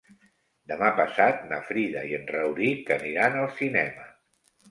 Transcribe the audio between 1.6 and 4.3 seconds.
Frida i en Rauric aniran al cinema.